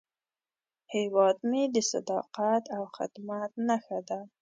هیواد 0.93 1.37
مې 1.49 1.63
د 1.73 1.77
صداقت 1.91 2.63
او 2.77 2.83
خدمت 2.95 3.51
نښه 3.67 3.99
ده 4.09 4.19